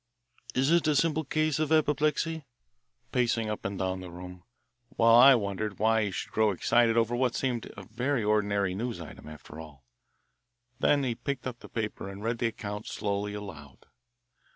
[0.55, 2.47] "Is it a simple case of apoplexy?" he asked,
[3.11, 4.43] pacing up and down the room,
[4.95, 8.99] while I wondered why he should grow excited over what seemed a very ordinary news
[8.99, 9.85] item, after all.
[10.79, 13.85] Then he picked up the paper and read the account slowly aloud.